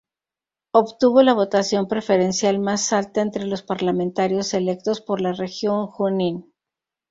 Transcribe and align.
Obtuvo 0.71 1.21
la 1.21 1.33
votación 1.35 1.87
preferencial 1.87 2.57
más 2.57 2.91
alta 2.91 3.21
entre 3.21 3.45
los 3.45 3.61
parlamentarios 3.61 4.55
electos 4.55 4.99
por 4.99 5.21
la 5.21 5.31
Región 5.33 5.85
Junín. 5.85 6.51